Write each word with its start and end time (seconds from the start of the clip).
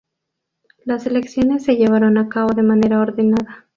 Las 0.83 1.05
elecciones 1.05 1.63
se 1.63 1.75
llevaron 1.75 2.17
a 2.17 2.27
cabo 2.27 2.53
de 2.55 2.63
manera 2.63 3.01
ordenada. 3.01 3.67